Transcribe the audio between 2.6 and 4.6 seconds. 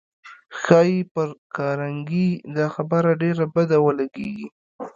خبره ډېره بده ولګېږي